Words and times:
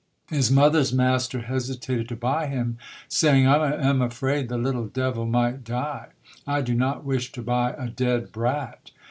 His 0.31 0.49
mother's 0.49 0.91
master 0.91 1.41
hesitated 1.41 2.09
to 2.09 2.15
buy 2.15 2.47
him, 2.47 2.79
saying, 3.07 3.45
"I 3.45 3.75
am 3.75 4.01
afraid 4.01 4.49
the 4.49 4.57
little 4.57 4.87
devil 4.87 5.27
might 5.27 5.63
die. 5.63 6.07
I 6.47 6.61
do 6.63 6.73
not 6.73 7.05
wish 7.05 7.31
to 7.33 7.43
buy 7.43 7.73
a 7.73 7.87
dead 7.87 8.31
brat". 8.31 8.89